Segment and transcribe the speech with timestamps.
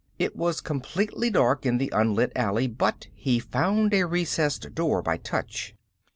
[0.17, 5.17] It was completely dark in the unlit alley, but he found a recessed door by
[5.17, 5.75] touch.